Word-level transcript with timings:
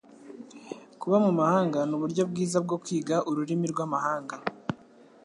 Kuba 1.01 1.17
mu 1.25 1.31
mahanga 1.39 1.79
nuburyo 1.89 2.23
bwiza 2.31 2.57
bwo 2.65 2.77
kwiga 2.83 3.15
ururimi 3.29 3.65
rwamahanga. 3.73 4.35